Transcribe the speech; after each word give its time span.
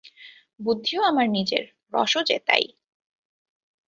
বুদ্ধিও 0.59 1.01
আমার 1.03 1.27
নিজের, 1.29 1.63
রসও 1.93 2.21
যে 2.23 2.37
তাই। 2.47 2.63